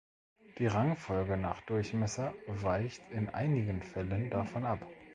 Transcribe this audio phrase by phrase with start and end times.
[0.57, 4.79] Die Rangfolge nach Durchmesser weicht in einigen Fällen davon ab.